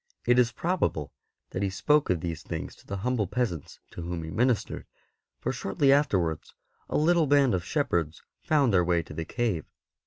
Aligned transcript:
It 0.25 0.39
is 0.39 0.51
probable 0.51 1.11
that 1.51 1.61
he 1.61 1.69
spoke 1.69 2.09
of 2.09 2.21
these 2.21 2.41
things 2.41 2.73
to 2.77 2.87
the 2.87 2.97
humble 3.05 3.27
peasants 3.27 3.79
to 3.91 4.01
whom 4.01 4.23
he 4.23 4.31
ministered, 4.31 4.87
for 5.37 5.51
shortly 5.51 5.93
afterwards 5.93 6.55
a 6.89 6.97
little 6.97 7.27
band 7.27 7.53
of 7.53 7.63
shepherds 7.63 8.23
found 8.41 8.73
their 8.73 8.83
way 8.83 9.03
to 9.03 9.13
the 9.13 9.25
cave. 9.25 9.65